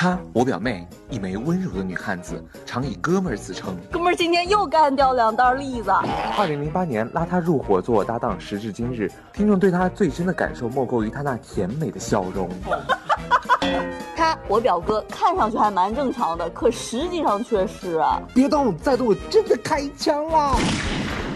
[0.00, 3.76] 她，我表妹，一枚温柔的女汉子，常以哥们儿自称。
[3.90, 5.90] 哥们儿今天又干掉两袋栗子。
[6.38, 12.48] 二零零八年拉她入伙做我搭档，时至今日，听众对她最深的感受莫过于她那甜美的笑容。
[14.14, 20.56] 他，我表哥看上去还蛮正常的，可实际上却是啊，别动，再动我真的开枪了。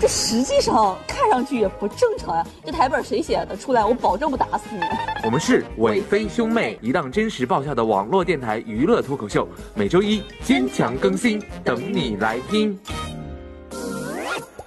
[0.02, 2.44] 这实际上看上去也不正常呀。
[2.66, 3.56] 这台本谁写的？
[3.56, 4.80] 出来我保证不打死你。
[5.22, 9.46] 我们是韦飞兄妹，一档真实爆笑的网络电台娱乐脱口秀，
[9.76, 12.76] 每周一坚强更新，等你来听。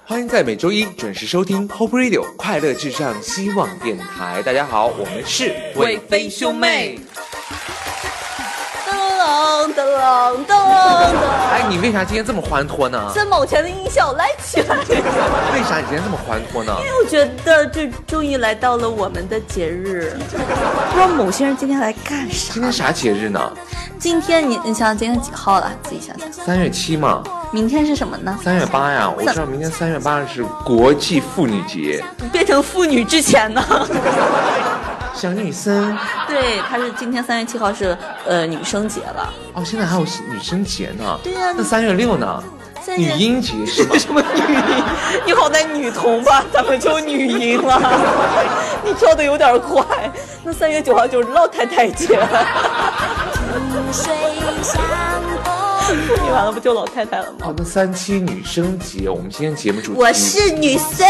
[0.06, 4.42] 欢迎在每周一准时收听 Hope Radio 快乐至上希望电台。
[4.42, 6.98] 大家好，我们是韦飞兄妹。
[9.86, 10.54] 噔噔噔噔噔！
[11.52, 13.10] 哎，你为啥今天这么欢脱呢？
[13.14, 14.76] 三毛钱的音效来起来！
[15.54, 16.74] 为啥你今天这么欢脱呢？
[16.80, 20.16] 因为我觉得这终于来到了我们的节日，
[20.90, 22.54] 不知道某些人今天来干啥？
[22.54, 23.52] 今天啥节日呢？
[23.98, 25.72] 今天你你想想今天几号了？
[25.84, 26.32] 自己想想。
[26.32, 27.22] 三月七嘛。
[27.52, 28.36] 明天是什么呢？
[28.42, 32.04] 三月八呀，我知道明天三月八是国际妇女节。
[32.32, 33.62] 变成妇女之前呢？
[35.16, 35.96] 小女生，
[36.28, 39.32] 对，她是今天三月七号是呃女生节了。
[39.54, 41.18] 哦，现在还有女生节呢。
[41.24, 42.42] 对呀，那三月六呢？
[42.96, 43.96] 女婴节是吗？
[43.98, 44.84] 什么女婴？
[45.26, 47.80] 你好歹女童吧，怎么就女婴了？
[48.84, 49.84] 你跳的有点快。
[50.44, 52.16] 那三月九号就是老太太节。
[56.22, 57.46] 你完了不就老太太了吗？
[57.46, 59.98] 哦，那三七女生节，我们今天节目主题。
[59.98, 61.04] 我是女生。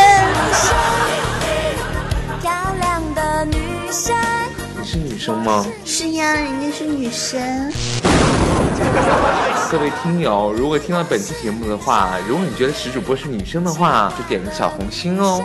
[3.88, 3.92] 你
[4.84, 5.64] 是女生吗？
[5.84, 7.40] 是呀，人家是女生。
[9.70, 15.40] 各位听友，如果听到本期节目的话，如果你觉得石主播是女生的话，就点个小红心哦。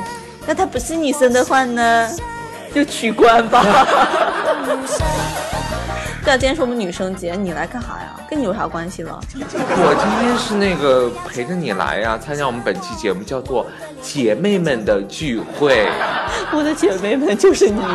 [0.47, 2.09] 那她不是女生的话呢，
[2.73, 3.63] 就取关吧。
[6.23, 8.15] 对啊，今天是我们女生节，你来干啥呀？
[8.29, 9.19] 跟你有啥关系了？
[9.33, 13.65] 我今天是那个陪着你来呀，参加我们本期节目，叫做
[14.01, 15.89] 姐妹们的聚会。
[16.53, 17.81] 我的姐妹们就是你。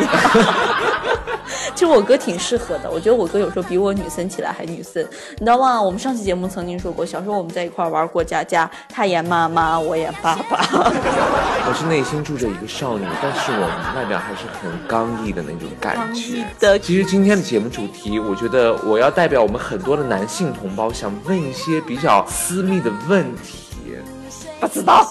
[1.74, 5.02] 其实我哥挺适合的，我觉得我哥有时候比我女生起来还女生，
[5.38, 5.80] 你知道吗？
[5.80, 10.60] 我们上期节目曾经说过，小时候我们在一块玩过家家，他演妈妈，我演爸爸。
[11.68, 13.66] 我是内心住着一个少女，但是我
[13.96, 16.44] 外表还是很刚毅的那种感觉。
[16.60, 16.78] 的。
[16.78, 23.64] 其实今天的节目主题，我觉得我要代表我们很多的男性同胞，想问一些比较私密的问题。
[24.58, 25.06] 不知道，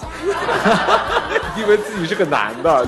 [1.56, 2.86] 因为自己是个男的。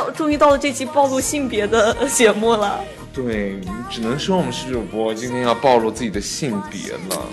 [0.00, 2.80] 到终于到了这期暴露性别的 节目了。
[3.12, 7.26] 对，只能说我们是主播今天要暴露自己的性别了。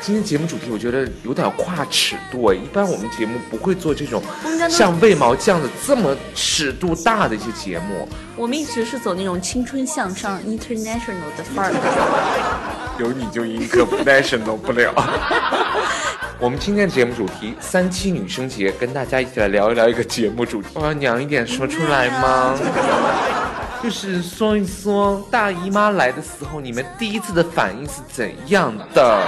[0.00, 4.22] 今天节目主题我觉得有点跨尺度，一般我们节目不会做这种
[4.68, 8.08] 像为毛这样的这么尺度大的一些节目。
[8.34, 12.96] 我们一直是走那种青春向上、international 的范儿。
[12.98, 14.92] 有你就 international 不了。
[16.40, 20.68] 我们今天的节目主题三七女生节，跟大家一起来聊一聊一个节目主题。
[20.72, 22.58] 我要娘一点说出来吗？
[23.82, 29.18] 就是说一说大姨妈来的时候，你们第一次的反应是怎样的？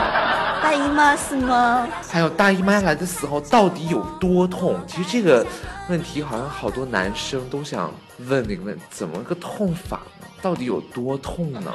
[0.62, 1.88] 大姨妈是吗？
[2.06, 4.78] 还有大姨妈来的时候到底有多痛？
[4.86, 5.46] 其实这个
[5.88, 7.90] 问题好像好多男生都想
[8.28, 10.26] 问那个问，怎么个痛法呢？
[10.42, 11.72] 到底有多痛呢？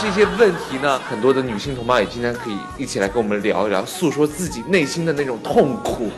[0.00, 6.10] 这些问题呢，很多的女性同胞也今天可以一起来跟我们聊一聊，诉说自己内心的那种痛苦。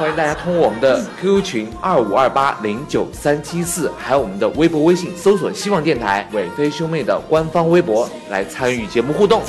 [0.00, 9.42] 欢迎大家通过我们的 QQ 群二五二八零九三七四，还有我们的微博、微信搜索“希望电台”韦飞兄妹的官方微博来参与节目互动。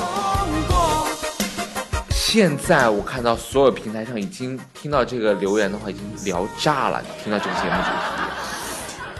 [2.10, 7.02] 现在我看到所有平台上已经听到这个留言的话，已经聊炸了。
[7.24, 8.22] 听到这个节目主题。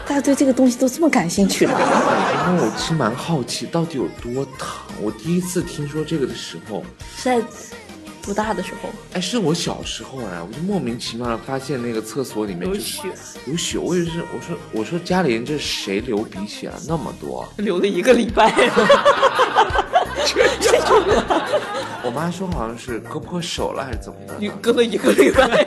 [0.04, 1.72] 大家对这个东西都这么感兴趣了？
[2.48, 4.68] 因为我其实蛮好奇，到底有多疼。
[5.00, 6.84] 我第一次听说这个的时候，
[7.16, 7.42] 是在
[8.22, 8.88] 多大的时候？
[9.14, 13.08] 哎，是我小时候哎，我就莫名其妙的发现那个厕所里面有血，
[13.46, 13.78] 有血。
[13.78, 16.74] 我也是，我说我说家里人这谁流鼻血啊？
[16.86, 18.52] 那么多，流了一个礼拜。
[20.60, 21.02] 这种，
[22.04, 24.36] 我妈说好像是割破手了还是怎么的？
[24.38, 25.66] 你割了一个礼拜。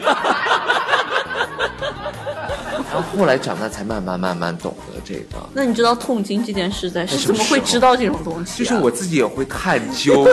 [2.95, 5.45] 然后后来长大才慢慢慢慢懂得这个。
[5.53, 8.63] 那你知道痛经这件事在是怎么会知道这种东西？
[8.63, 10.24] 就是我自己也会探究、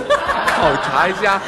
[0.47, 1.43] 考察一下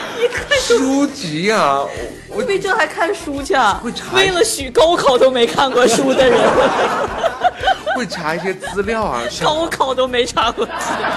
[0.60, 1.84] 书籍啊。
[2.28, 3.80] 我为这还看书去啊？
[3.80, 4.16] 会查。
[4.16, 6.36] 为了许高考都没看过书的人，
[7.96, 9.22] 会查一些资料啊。
[9.40, 11.08] 高考都没查过资料。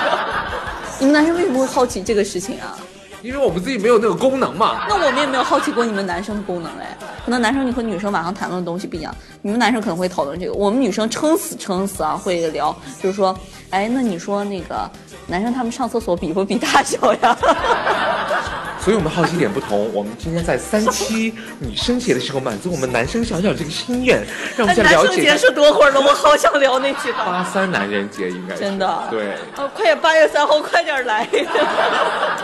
[0.99, 2.77] 你们男生为什么会好奇这个事情啊？
[3.23, 4.85] 因为我们自己没有那个功能嘛。
[4.87, 6.95] 那我们也没有好奇过你们男生的功能哎。
[7.27, 13.37] 可能男生你和女生晚上谈论的东西不一样，你们男生可能会讨论这个，我们女生撑死撑死啊会聊，就是说，
[13.69, 14.89] 哎，那你说那个
[15.25, 17.37] 男生他们上厕所比不比大小呀？
[18.79, 24.25] 所以我们好奇点不同，我们今天在三期女生节的时候满足我们男生小小这个心愿，
[24.55, 25.99] 让我们先男生节是多会儿了？
[25.99, 27.11] 我好想聊那句。
[27.11, 29.33] 八三男人节应该是真的对。
[29.57, 31.27] 哦，快点，八月三号，快点来！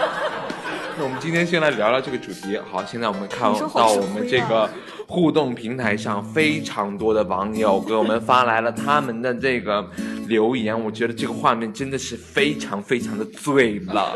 [0.97, 2.57] 那我们今天先来聊聊这个主题。
[2.69, 4.69] 好，现在我们看到我们这个
[5.07, 9.83] 互动平台上非常多的网友给我们发来了他们的这个
[10.27, 14.13] 留言，我觉得这个画面真的是非常非常的醉了，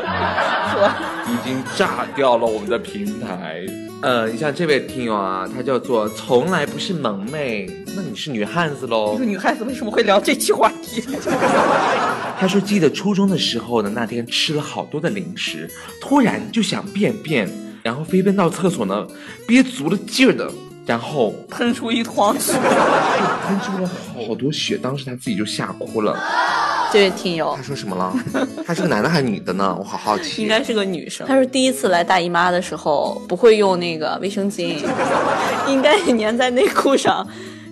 [1.26, 3.66] 已经炸掉了我们的平台。
[4.00, 7.66] 呃，你像这位听友啊，他叫做从来不是萌妹，
[7.96, 9.24] 那你是女汉子喽这个。
[9.24, 10.77] 女汉子为什么会聊这句话题？
[12.40, 15.68] 他说：“记得初中的时候呢，那天吃了好多的零食，
[16.00, 17.48] 突然就想便便，
[17.82, 19.06] 然后飞奔到厕所呢，
[19.46, 20.48] 憋足了劲儿的，
[20.86, 22.52] 然后喷出一坨血。
[22.52, 26.16] 喷出了好多血，当时他自己就吓哭了。
[26.92, 28.14] 这位听友他说什么了？
[28.64, 29.76] 他是个男的还是女的呢？
[29.78, 30.40] 我好好奇。
[30.40, 31.26] 应该是个女生。
[31.26, 34.76] 他说第一次来大姨妈的时候不会用那个卫生巾，
[35.66, 37.26] 应该粘在内裤上，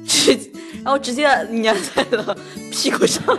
[0.07, 0.37] 直
[0.85, 1.25] 然后直接
[1.63, 2.37] 粘在了
[2.71, 3.23] 屁股上。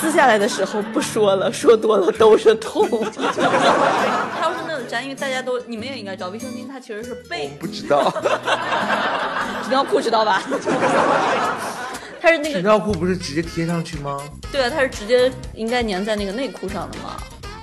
[0.00, 2.88] 撕下来的时候不说了，说多了都是痛。
[3.14, 8.10] 他要是那种粘，因为大家都你们也应该知道，卫生巾它其实是背不知道，
[9.62, 10.42] 纸尿裤知道吧？
[12.20, 14.18] 它是那个纸尿裤不是直接贴上去吗？
[14.50, 17.16] 对啊，它是直接应该粘在那个内裤上的嘛，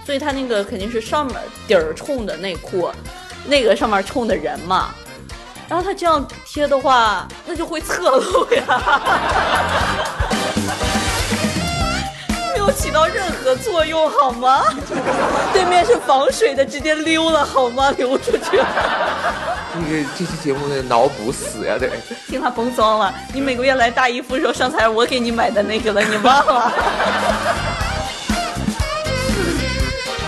[0.06, 1.36] 所以它那个肯定是上面
[1.68, 2.90] 底儿冲的内裤，
[3.46, 4.94] 那个上面冲的人嘛。
[5.70, 8.64] 然后他这样贴的话，那就会侧漏呀，
[12.54, 14.64] 没有起到任何作用，好吗？
[15.54, 17.92] 对面是防水的，直接溜了，好吗？
[17.98, 18.66] 溜出去了。
[19.76, 21.88] 这个这期节目的脑补死呀，得。
[22.28, 26.72] 听他甭装了，你每个月来大姨夫的时候，上次还是我给你买的那个了，你忘了？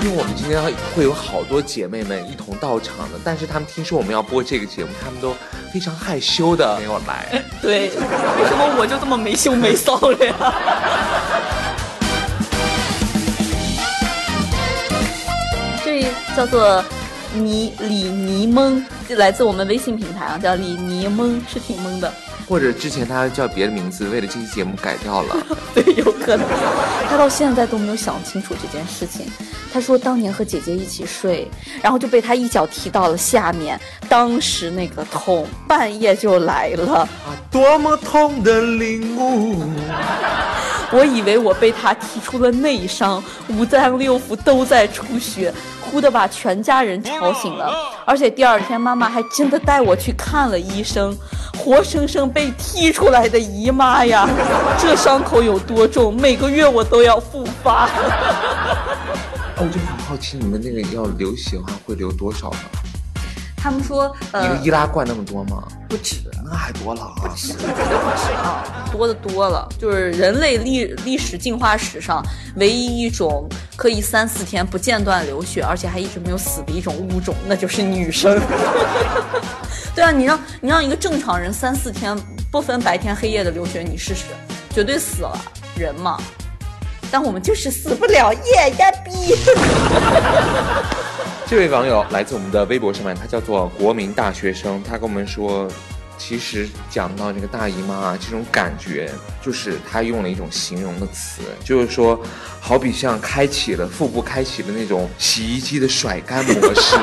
[0.04, 0.60] 因为我们今天
[0.96, 5.36] 会有好多姐妹们一同到场的，但是她们听说我们要播这个节目，她们都
[5.72, 7.44] 非常害羞的没有来。
[7.62, 8.00] 对，为什
[8.58, 10.36] 么我就这么没羞没臊的呀？
[15.86, 16.04] 这
[16.36, 16.84] 叫做
[17.36, 22.12] 你李尼蒙，这来自我们微信平台啊，叫李尼蒙，是挺蒙的。
[22.52, 25.38] 或者之前他叫别的名字，为了这期节目改掉了。
[25.74, 26.46] 对，有可能。
[27.08, 29.26] 他到现在都没有想清楚这件事情。
[29.72, 31.50] 他说当年和姐姐一起睡，
[31.82, 36.94] 然后就被他一脚踢到了下面，当时那个痛，半夜就来了。
[36.98, 37.08] 啊，
[37.50, 39.64] 多么痛的领悟！
[40.92, 45.54] 我以为我被他踢出了内伤，五脏六腑都在出血，
[45.92, 47.70] 哭得把全家人吵醒了。
[48.06, 51.14] 而且第二天妈妈还真的带我去看了医生，
[51.58, 54.28] 活生生被踢出来的姨妈呀！
[54.80, 56.16] 这伤口有多重？
[56.16, 57.90] 每个月我都要复发。
[59.58, 62.58] 我就很好奇，你们那个要流血的话会流多少呢？
[63.62, 65.64] 他们说，一个呃，易拉罐那么多吗？
[65.88, 66.16] 不止。
[66.44, 67.32] 那还多了啊！
[68.44, 72.22] 啊，多的多了，就是人类历历史进化史上
[72.56, 73.48] 唯一一种
[73.78, 78.38] 可以三四天不间断流血，而且还一直没有死的一种物种，那就是女生。
[79.96, 82.18] 对啊，你让你让一个正常人三四天
[82.52, 84.26] 不分白天黑夜的流血，你试试，
[84.72, 85.38] 绝对死了
[85.78, 86.20] 人嘛。
[87.12, 89.36] 但我们就是死不了，耶呀逼！
[91.46, 95.68] 这位网友来自我们的微博上面，他叫做国民大学生，他跟我们说，
[96.18, 102.18] 其实讲到这个大姨妈啊，这种感觉，就是他用了一种形容的词，就是说，
[102.62, 106.96] 好比像开启了腹部开启了那种洗衣机的甩干模式，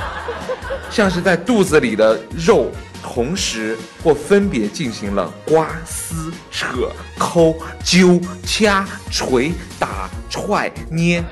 [0.90, 2.70] 像是在肚子里的肉
[3.16, 11.24] 同时或分别进行了刮、撕、扯、抠、揪、掐、捶、打、踹、捏。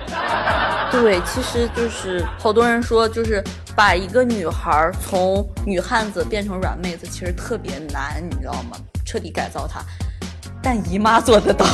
[0.90, 3.44] 对，其实就是好多人说，就是
[3.76, 8.78] 把一个女孩从女汉子变成软妹子，其实特别难，你知道吗？
[9.04, 9.82] 彻底改造她，
[10.62, 11.66] 但姨妈做得到。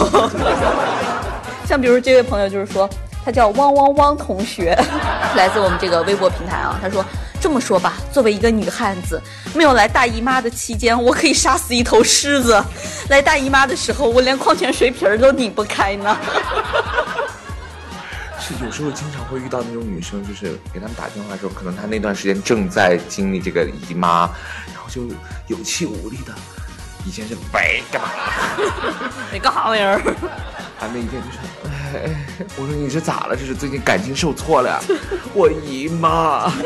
[1.64, 2.90] 像比如这位朋友就是说，
[3.25, 4.76] 他叫汪汪汪同学，
[5.38, 6.76] 来自我们这个微博平台啊。
[6.83, 7.05] 他说
[7.40, 9.20] 这么说吧，作为一个女汉子，
[9.54, 12.62] 没有来大姨妈的期间，我可以杀死一头狮子；
[13.09, 16.16] 来大姨妈的时候，我连矿泉水瓶儿都拧不开呢。
[18.38, 24.30] 是有时候经常会遇到那种女生，就是给他们打电话的时候，可能她那段时间正在经历这个姨妈，
[24.66, 25.02] 然后就
[25.47, 26.35] 有气无力的。
[27.06, 28.09] 以前是喂干嘛？
[29.32, 29.99] 你干啥玩意儿？
[30.78, 31.38] 还没一天就是，
[32.56, 33.37] 我说你是咋了？
[33.37, 34.80] 这是最近感情受挫了呀？
[35.35, 36.50] 我姨妈。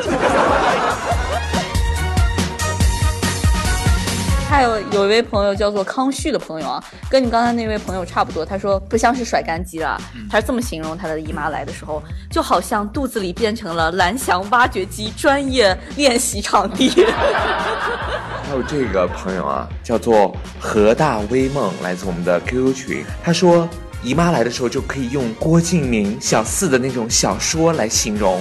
[4.47, 8.47] 还有有一位朋友叫做康旭的朋友啊，跟你刚才那位朋友差不多。
[8.47, 10.01] 他说不像是甩干机了，
[10.31, 12.01] 他是这么形容他的姨妈来的时候，
[12.31, 16.89] 就好像肚子里变成了蓝翔挖掘机专业练习场地。
[16.91, 23.05] 还有这个朋友啊，叫做何大微梦，来自我们的 QQ 群。
[23.25, 23.69] 他说，
[24.05, 28.39] 姨妈来的时候就可以用郭敬明小四的那种小说来形容，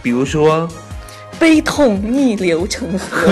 [0.00, 0.68] 比如说
[1.38, 3.28] 悲痛逆流成河。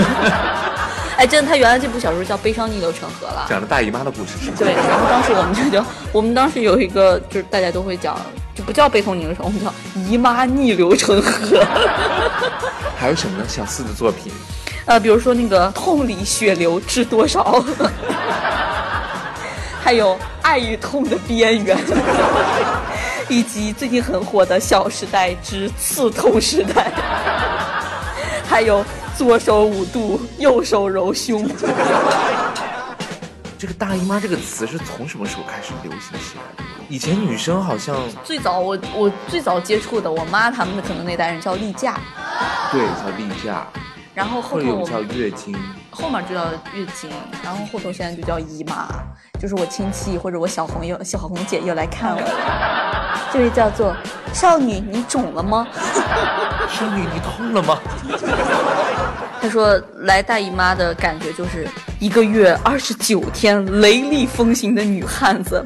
[1.15, 4.57] 哎，真的，他原来这部小说叫《悲伤逆流成河》了，讲的大姨妈的故事是吗？
[4.57, 8.17] 对，然后当时我们就叫，我们当时有一个就是大家都会讲，
[8.55, 11.65] 就不叫悲痛逆流成，我们叫姨妈逆流成河。
[12.95, 13.43] 还有什么呢？
[13.47, 14.31] 小四的作品，
[14.85, 17.61] 呃，比如说那个痛里血流知多少，
[19.83, 20.17] 还有
[20.49, 21.77] 爱与痛的边缘，
[23.29, 26.91] 以及最近很火的《小时代之刺痛时代》，
[28.49, 28.83] 还有。
[29.15, 31.45] 左手捂肚，右手揉胸。
[33.59, 36.63] 这个“大姨妈”这个词是从什么时候开始流行起来的？
[36.87, 41.99] 以前女生好像最早，我我最早接触的，我妈他们的可能那代人叫例假，
[42.71, 43.67] 对，叫例假。
[44.13, 45.53] 然后后头叫月经，
[45.91, 47.09] 后面就叫月经，
[47.43, 48.87] 然后后头现在就叫姨妈，
[49.39, 52.29] 就是我亲戚或者我小红友小红姐又来看我了。
[53.31, 53.95] 这位叫做
[54.33, 55.67] 少女，你肿了吗？
[56.69, 57.79] 少女，你痛了吗？
[59.41, 61.65] 他说来大姨妈的感觉就是
[61.99, 65.65] 一个月二十九天雷厉风行的女汉子。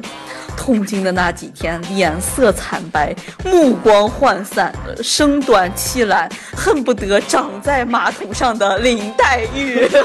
[0.56, 3.12] 痛经的那几天，脸色惨白，
[3.44, 9.90] 目光涣散，声短气懒，恨不得长在马桶上的林黛玉。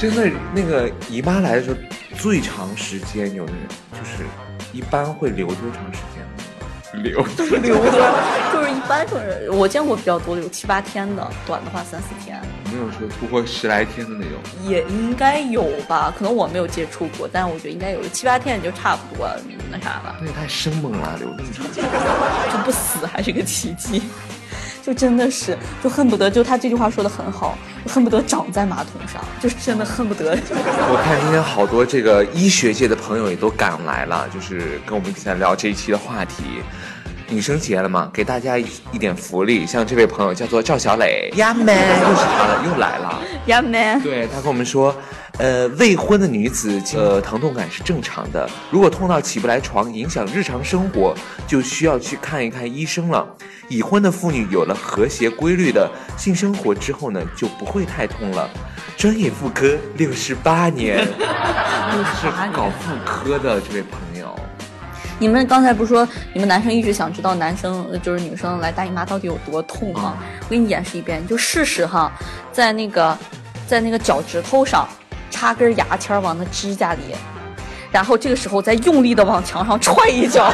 [0.00, 1.76] 真的，那个姨妈来的时候，
[2.16, 4.24] 最长时间有那种，就是
[4.72, 6.24] 一般会留多长时间？
[7.02, 7.22] 留
[7.60, 12.40] 留的，就是一般就是我见过比较多的有七八天的，短的话三四天。
[12.72, 16.12] 没有说突破十来天的那种，也应该有吧？
[16.16, 19.28] 可能我没有接触过，但是我觉得应该有七八天也就差不多
[19.70, 20.16] 那啥了。
[20.20, 21.66] 那也太生猛了，留那么长，
[22.50, 24.02] 就不死还是个奇迹。
[24.82, 27.56] 就真的是，就恨不得，就他这句话说的很好，
[27.86, 30.30] 恨不得长在马桶上，就是真的恨不得。
[30.52, 36.44] 我看今天好多这个医学界的朋友也都赶来了，就是跟我们一起来聊这一期的话题。
[37.32, 39.64] 女生节了嘛，给大家一一点福利。
[39.64, 44.02] 像这位朋友叫做赵小磊，呀 man，又是他了，又来了，呀 man。
[44.02, 44.92] 对他跟我们说，
[45.38, 51.14] 呃，未婚的女子呃疼痛感是正常的，如果痛到起不来床，影响日常生活，
[51.46, 53.26] 就需要去看一看医生了。
[53.68, 58.50] 已婚的妇女有了和谐规律的性生活之后呢，就不会太痛了。
[58.96, 60.98] 专业妇科六十八年，
[62.20, 64.34] 是搞妇科的这位朋友。
[65.18, 70.16] 你们刚才不是说你们男生一直想知道男生就是女生来大姨妈到底有多痛吗？
[70.42, 72.10] 我给你演示一遍，你就试试哈，
[72.52, 73.16] 在那个
[73.66, 74.86] 在那个脚趾头上
[75.30, 77.14] 插根牙签往那指甲里，
[77.90, 80.52] 然后这个时候再用力的往墙上踹一脚，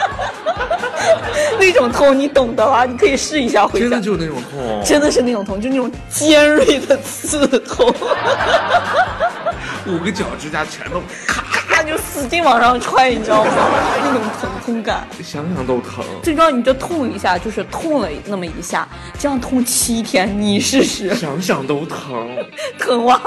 [1.58, 2.84] 那种痛你懂的吧？
[2.86, 3.88] 你可以试一下回家。
[3.88, 7.92] 真的就那种痛，真的是那种痛，就那种尖锐的刺痛。
[9.86, 11.57] 五个脚指甲全都咔。
[11.88, 13.50] 就使劲往上踹，你知道吗？
[14.04, 16.04] 那种疼痛感，想想都疼。
[16.22, 18.86] 最重要，你就痛一下，就是痛了那么一下，
[19.18, 21.14] 这样痛七天，你试试。
[21.14, 22.28] 想想都疼，
[22.78, 23.18] 疼哇！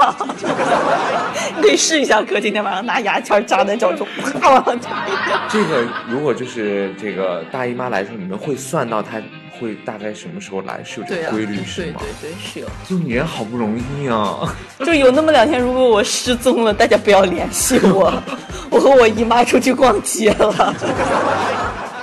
[1.56, 4.06] 你可以试一下，哥，今天晚上拿牙签扎在脚中，
[4.40, 4.90] 啪往上扎。
[5.50, 9.20] 这个如果就是这个大姨妈来的时候，你们会算到她。
[9.58, 10.82] 会大概什么时候来？
[10.84, 12.00] 是有这个规律是吗？
[12.00, 12.66] 对对对，是有。
[12.88, 14.54] 就你人好不容易啊，
[14.84, 18.12] 就有那么两天，如果我失踪了，大家不要联系我，
[18.70, 20.74] 我和我姨妈出去逛街了。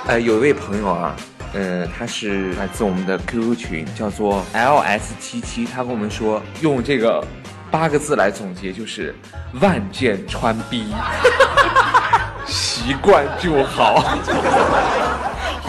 [0.06, 1.14] 呃，有一位朋友啊，
[1.52, 7.24] 呃，他是来自我们的 QQ 群，叫做 LS 七七，他跟我们说，用这个
[7.70, 9.14] 八个字来总结，就是
[9.60, 10.86] 万箭穿逼，
[12.46, 14.18] 习惯就好。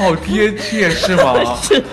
[0.01, 1.35] 好贴切是吗？
[1.61, 1.83] 是，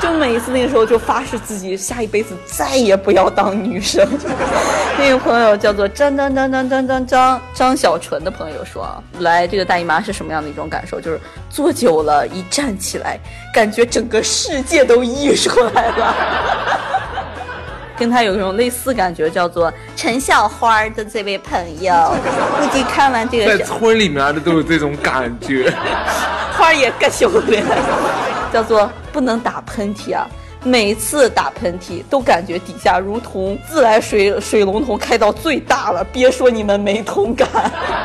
[0.00, 4.08] 就每一次那个时候就发誓自己下一辈子再也不要当女生。
[4.98, 11.00] 那个朋友叫做张张张张张张张张小纯的朋友说，来这个大姨妈是什么样的一种感受？
[11.00, 13.18] 就是坐久了，一站起来，
[13.54, 16.14] 感觉整个世界都溢出来了。
[17.96, 21.92] 跟他有一种类似感觉，叫做陈小花的这位朋友，
[22.58, 25.70] 估计看完这个，在村里面的都有这种感觉。
[26.60, 27.42] 花儿也可羞了，
[28.52, 30.26] 叫做不能打喷嚏啊！
[30.62, 37.48] 每次打喷嚏都感觉底下如同自来水水龙头开到最大了，别说你们没同感，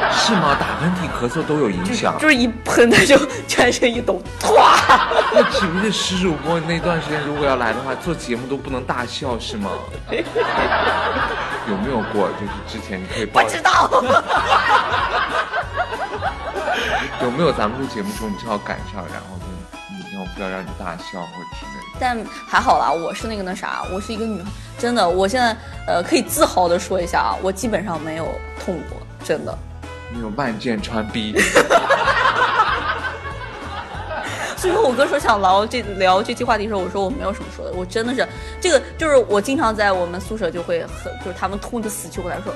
[0.10, 0.56] 是吗？
[0.58, 2.18] 打喷嚏、咳嗽都有影响。
[2.18, 4.56] 就是一喷它就 全身一抖，唰！
[5.34, 9.72] 那岂不是石主播那段时间如果要来的话，做节目都不能大笑是吗？
[11.68, 12.30] 有没有过？
[12.40, 14.02] 就是之前你可以不知道。
[17.24, 19.46] 有没有咱们录节目时候你正好赶上，然后就
[19.96, 21.98] 一定要不要让你大笑或者之类的。
[22.00, 22.18] 但
[22.48, 24.44] 还好啦，我是那个那啥，我是一个女，
[24.78, 25.56] 真的，我现在
[25.88, 28.26] 呃可以自豪的说一下啊，我基本上没有
[28.64, 29.58] 痛过，真的。
[30.14, 31.34] 你有万箭穿逼，
[34.56, 38.28] 所以说我哥说想聊这聊这期话题的时候，我说我没有什么说的，我真的是
[38.62, 42.54] 这个就是我经常在我们宿舍就会很就是他们痛的死去活来说。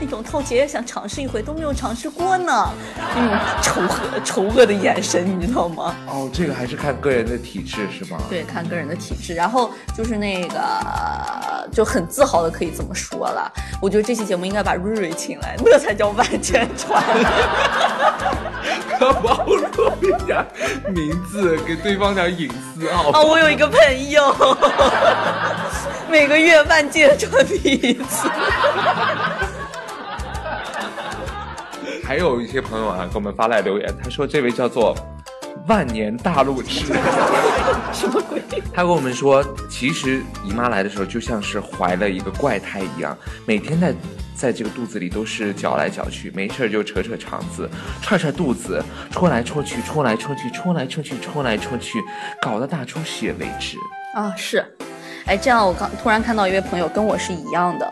[0.00, 2.68] 那种套姐也想尝试一回，都没有尝试过呢。
[3.14, 5.94] 那种仇恶、仇恶的眼神，你知道吗？
[6.06, 8.18] 哦，这个还是看个人的体质是吗？
[8.28, 13.52] 对，看个人的体质，然后就是那个就很自豪的可以这么说了。
[13.80, 17.02] 我觉得这期节目应该把瑞瑞请来，那才叫万箭穿。
[19.00, 19.56] 要暴露
[20.02, 20.44] 一下
[20.88, 23.00] 名字，给对方点隐私啊！
[23.14, 23.78] 啊，我有一个朋
[24.10, 24.34] 友，
[26.10, 28.28] 每个月万箭穿逼一次。
[32.10, 34.96] 还有一些朋友啊，给我们发来留言，他说这位叫做
[35.68, 36.86] 万年大路痴，
[37.92, 38.42] 什么鬼？
[38.74, 43.94] 他跟我们说，其实姨妈来的时候就像是怀了一个怪胎一样，每天在
[44.34, 47.70] 在这个肚子里都是搅来搅去，没事儿就扯扯肠子，
[48.02, 52.00] 踹踹肚子，戳来戳去，戳来戳去，戳来戳去，戳来戳去，
[52.42, 53.76] 搞得大出血为止。
[54.16, 54.66] 啊，是，
[55.26, 57.88] 哎，这样我刚突然看到一位朋友跟我是一样的，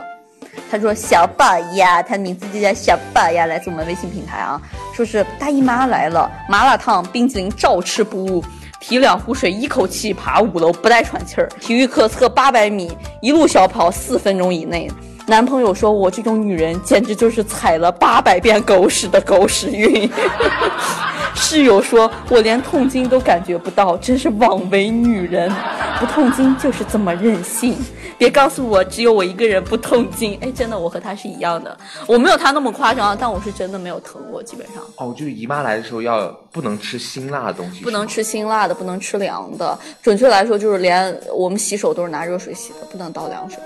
[0.71, 4.61] 他说小宝呀，他名字就叫小宝呀，来自我们微信平台啊，
[4.95, 8.45] 说是大姨妈来了，麻辣烫、冰淇淋照吃不误。
[8.81, 11.49] 提两壶水，一口气爬五楼，不带喘气儿。
[11.61, 14.89] 体育课测八百米，一路小跑四分钟以内。
[15.27, 20.09] 男朋友说：“我这种女人简直就是踩了八百遍狗屎的狗屎运。”
[21.39, 25.51] 室友说：“我连痛经都感觉不到，真是枉为女人。
[25.99, 27.77] 不痛经就是这么任性。
[28.19, 30.37] 别告诉我只有我一个人不痛经。
[30.41, 31.77] 哎，真的，我和他是一样的。
[32.07, 39.79] 我没有他那么夸张，但我是真的没有疼过，基本上哦，就是姨妈来的时候要不能吃辛辣的东西，不能吃辛辣的，不能吃凉的。
[40.03, 43.59] 准确来说，就是连我们洗手都是拿热水洗的，不能倒凉水。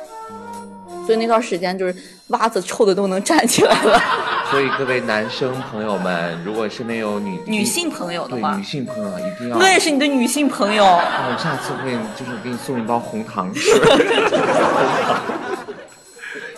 [1.06, 1.94] 所以那段时间就是
[2.28, 4.00] 袜子臭的都能站起来了。
[4.50, 9.56] 所以各位男生朋友们，如果身边有女女性朋友的话对女，性朋友一定要。
[9.56, 10.84] 我也是你的女性朋友。
[10.84, 13.72] 那我下次会就是给你送一包红糖水，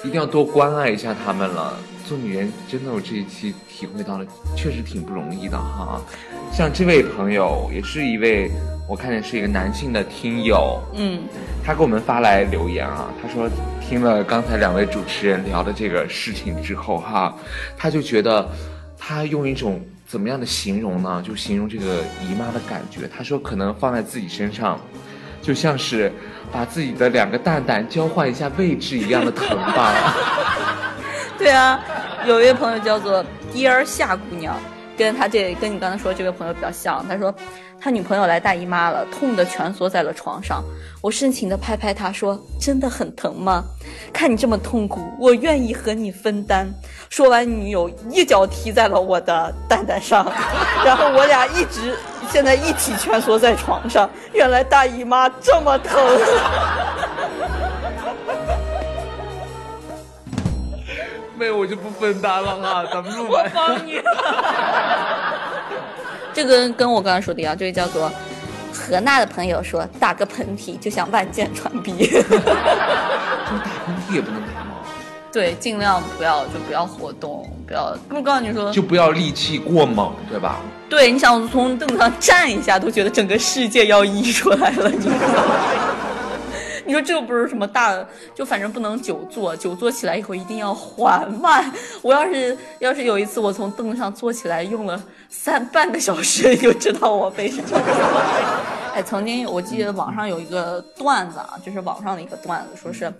[0.02, 1.72] 一定要多关爱一下他们了。
[2.06, 5.98] 做女人真的，我这一期体会到了，确实挺不容易的哈。
[6.52, 8.50] 像这位朋友，也是一位
[8.86, 11.22] 我看见是一个男性的听友，嗯，
[11.64, 13.48] 他给我们发来留言啊，他说
[13.86, 17.34] 听了刚才两位主持人聊的这个事情之后哈，
[17.76, 18.48] 他就觉得
[18.98, 21.22] 他用一种怎么样的形容呢？
[21.24, 23.08] 就形容这个姨妈的感觉。
[23.14, 24.80] 他说可能放在自己身上，
[25.42, 26.10] 就像是
[26.50, 30.14] 把自己的两个蛋蛋交换一下位置一样的疼吧。
[31.36, 31.78] 对啊，
[32.26, 34.56] 有一位朋友叫做 Dear 夏姑娘，
[34.96, 37.04] 跟他这跟你刚才说这位朋友比较像。
[37.08, 37.34] 他说
[37.80, 40.64] 他女朋友来大姨妈了，痛的蜷缩在了床上。
[41.02, 43.62] 我深情的拍拍他说：“真的很疼吗？
[44.12, 46.66] 看你这么痛苦，我愿意和你分担。”
[47.10, 50.24] 说完，女友一脚踢在了我的蛋蛋上，
[50.84, 51.96] 然后我俩一直
[52.30, 54.08] 现在一起蜷缩在床上。
[54.32, 55.94] 原来大姨妈这么疼。
[61.44, 63.50] 妹，我就不分担了哈，咱们录我完。
[63.54, 64.00] 帮你。
[66.32, 68.10] 这个跟我刚才说的一样，这位叫做
[68.72, 72.06] 何娜的朋友说，打个喷嚏就像万箭穿鼻。
[72.08, 72.38] 就打
[73.84, 74.70] 喷嚏也不能打吗？
[75.32, 77.94] 对，尽量不要就不要活动，不要。
[78.10, 80.60] 我告诉你说，就不要力气过猛，对吧？
[80.88, 85.20] 对，你想从凳子上站一下，都觉得整个世界要溢出来了，你知道吗？
[86.84, 87.94] 你说这又不是什么大，
[88.34, 91.72] 就反正不能久坐，久坐起来以后一定要缓慢。
[92.02, 97.80] 我要是要是有一次我从凳子上坐起来用了三半个小时，你就知道我被什么。
[98.94, 103.12] 哎，曾经我记得网上有一个段子啊，就是网上的一个段子，说是。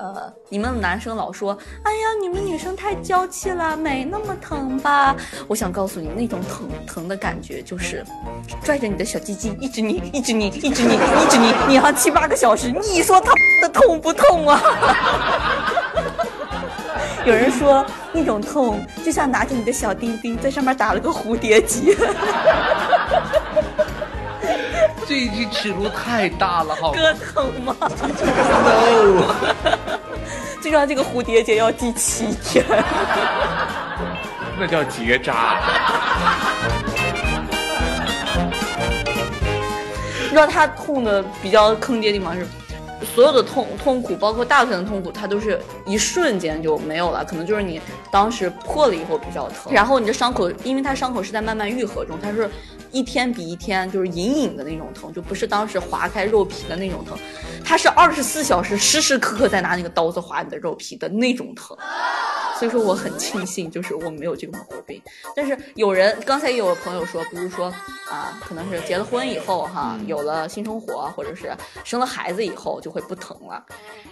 [0.00, 5.14] 呃，你们男生老说，哎呀，你们女生太娇气了，没那么疼吧？
[5.46, 8.02] 我想告诉你，那种疼疼的感觉就是，
[8.64, 14.58] 拽着你的小鸡鸡，一直拧，一直拧，一直拧，一直拧，拧上七八个小时，你说他的痛不痛啊？
[17.26, 21.94] 有人说那种痛就像拿着你的小丁丁在上面打了个蝴蝶结。
[25.06, 27.74] 这一句尺度太大了，好吗哥疼吗
[28.64, 29.89] ？？No，
[30.70, 32.64] 最重要，这个蝴蝶结要第七天。
[34.56, 35.58] 那叫结扎。
[40.22, 42.46] 你知道他痛的比较坑爹的地方是，
[43.04, 47.80] 所有的痛痛苦，包括大部分的痛苦，它都是一瞬间就没有了，可能就是你
[48.12, 52.48] 当时破了以后比较疼，然后你的伤口，因为它伤口是在慢慢愈合中，它是
[52.90, 57.16] 一天比一天就是隐隐的那种疼，就不是当时划开肉皮的那种疼，
[57.64, 61.76] 它是二十四小时时时刻刻在拿那个刀子划你的肉皮的那种疼。
[62.60, 65.00] 所以说我很庆幸，就是我没有这个毛病。
[65.34, 67.72] 但是有人刚才也有朋友说，比如说
[68.10, 73.64] 啊，可能是结了婚以后哈，有了新生活，或者是生了孩子以后就会不疼了。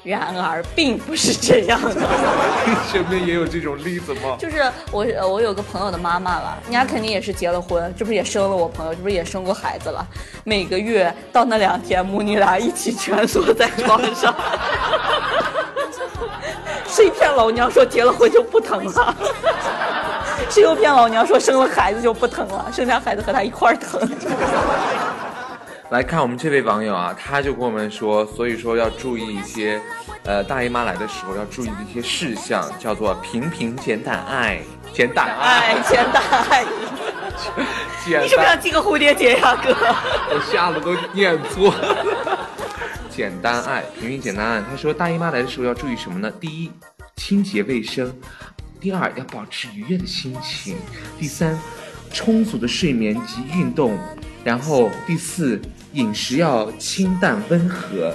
[0.02, 2.08] 然而并不是这样的，
[2.90, 4.34] 身边也有这种例子吗？
[4.38, 10.02] 就是我呃我有个朋友的妈妈了，人家肯定也是结了婚，这不是也生了我朋友，这不是也生过孩子了？
[10.44, 14.34] 每个月到那两天，母女俩一起蜷缩在床上。
[16.98, 19.14] 谁骗老娘说结了婚就不疼了？
[20.50, 22.66] 谁又骗老娘说生了孩子就不疼了？
[22.72, 24.00] 生下孩子和他一块儿疼。
[25.90, 29.80] 来看我们这位网友啊，他就跟我们说，所以说要注意一些，
[30.24, 34.58] 呃，大姨妈来的时候要注意的一些事项，叫做平平减胆爱，
[34.92, 36.64] 减胆哎爱，，减胆爱，
[38.04, 39.74] 减 你是不是要，系个蝴蝶结呀、哥？
[40.30, 42.46] 我吓得都念错了。
[43.10, 44.62] 简单爱，平平简单爱。
[44.62, 46.30] 他说大姨妈来的时候要注意什么呢？
[46.40, 46.70] 第一，
[47.16, 48.08] 清洁卫生；
[48.80, 50.76] 第二，要保持愉悦的心情；
[51.18, 51.58] 第三，
[52.12, 53.96] 充足的睡眠及运动；
[54.44, 55.60] 然后第四，
[55.94, 58.14] 饮食要清淡温和，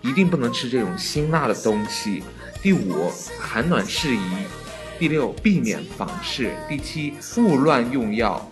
[0.00, 2.22] 一定不能吃这种辛辣的东西；
[2.62, 4.20] 第五，寒暖适宜；
[4.96, 8.48] 第六，避免房事；第七，勿乱用药。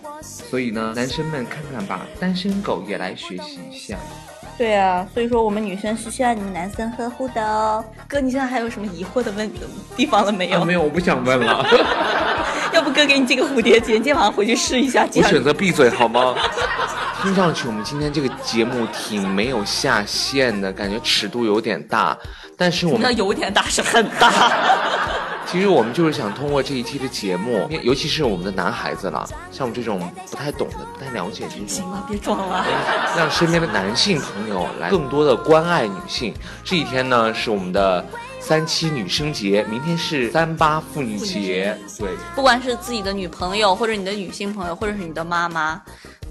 [0.49, 3.97] 所以呢，男生们看看吧，单身狗也来学习一下。
[4.57, 7.83] 对啊，所以说我们女生是需要你们男生呵护的哦。
[8.07, 9.51] 哥，你现在还有什么疑惑的问
[9.97, 10.61] 地方了没有？
[10.61, 11.65] 啊，没有，我不想问了，
[12.73, 15.05] 要不哥给你这个蝴蝶结，你今天晚上回去试一下。
[15.13, 16.35] 我选择闭嘴好吗？
[17.21, 22.17] 听上去我们今天这个节目挺没有下限的，感觉尺度有点大，
[22.57, 24.29] 但是我那们有点大是很大。
[25.55, 32.65] 其实我们就是想通过这一期的节目，尤其是我们的男孩子了，像我们这种不太懂的、不太了解这种行了，别装了。
[33.15, 36.33] 让身边的男性朋友来更多的关爱女性。
[36.61, 38.05] 这一天呢是我们的
[38.37, 41.73] 三七女生节，明天是三八妇女节。
[41.97, 45.81] 对，不管是自己的女朋友，或者你的女性朋友，或者是你的妈妈，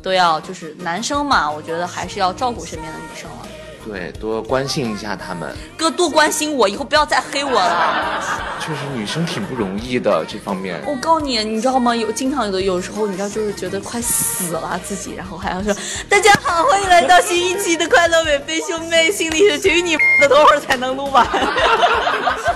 [0.02, 3.46] 都要就是男生嘛，我觉得还是要照顾身边的女生了。
[3.87, 5.55] 对，多关心一下他们。
[5.77, 8.23] 哥多关心我，以后不要再黑我了。
[8.59, 10.83] 确实，女生挺不容易的这方面。
[10.87, 11.94] 我告诉你，你知道吗？
[11.94, 15.75] 有经常有的有时候，你知道就是觉得快死了自己，然后还要说
[16.09, 21.27] 大家好，欢迎来到新一期的快乐美飞兄妹，心里是去你的等会儿才能录完？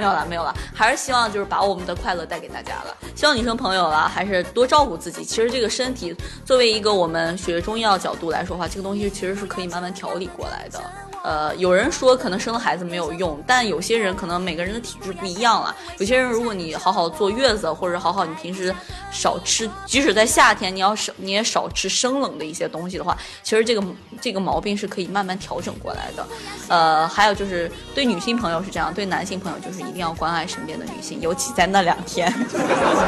[0.00, 2.96] 没有了，没有了，还是希望就是把我们的快乐带给大家了。
[3.14, 5.22] 希望女生朋友啊，还是多照顾自己。
[5.22, 10.80] 其实这个身体作为一个我们学中医药角度来说的话，这个东西其实是可以慢慢调理过来的。
[11.22, 15.74] 呃，有人说可能生了孩子没有用，但有些人可能每个人的体质不一样了。
[15.98, 18.74] 有些人如果你好好坐月子，或者好好你平时
[19.12, 23.84] 少吃，即使在夏天你要少你也少吃生冷的一些东西的话，其实这个
[24.20, 26.26] 这个毛病是可以慢慢调整过来的。
[26.68, 32.32] 呃，还有就是对女性朋友是这样，对男性朋友就是一定要关爱身边的女性，尤其在那两天，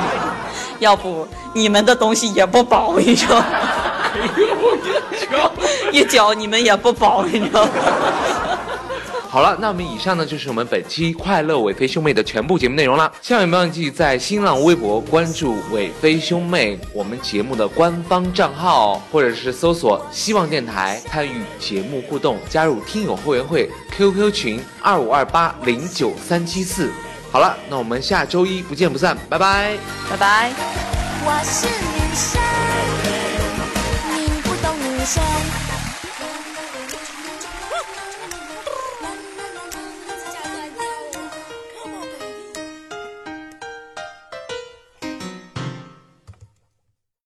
[0.80, 3.46] 要不你们的东西也不保，你知道吗？
[5.94, 7.70] 一脚你们也不保，你知道吗？
[9.28, 13.10] 好了，那我们以上呢就是我们本期快乐伟飞兄妹的全部节目内容了。
[13.22, 26.90] 千万别忘记在新浪微博关注伟飞兄妹我们节目的官方账号，或者是搜索希望电台参与节目互动，加入听友会员会 QQ 群二五二八零九三七四。
[27.30, 29.78] 好了，那我们下周一不见不散，拜拜。
[30.10, 30.52] 拜拜。
[31.24, 32.42] 我是女生，
[34.14, 35.71] 你不懂女生。